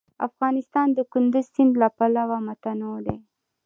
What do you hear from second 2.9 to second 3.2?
دی.